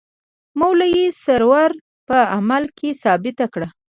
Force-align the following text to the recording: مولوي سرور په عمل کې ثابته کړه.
مولوي 0.59 1.05
سرور 1.23 1.71
په 2.07 2.17
عمل 2.35 2.63
کې 2.77 2.89
ثابته 3.03 3.45
کړه. 3.53 3.67